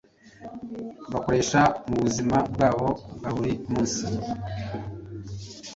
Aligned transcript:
bakoresha 1.13 1.59
mu 1.89 1.95
buzima 2.03 2.37
bwabo 2.53 2.87
bwa 3.17 3.29
buri 3.35 3.53
munsi. 3.71 4.05